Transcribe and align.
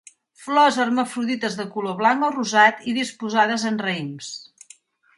Flors 0.45 0.79
hermafrodites 0.85 1.59
de 1.59 1.67
color 1.77 1.99
blanc 2.01 2.27
o 2.31 2.31
rosat 2.39 2.83
i 2.93 2.97
disposades 3.03 3.71
en 3.73 3.83
raïms. 3.87 4.35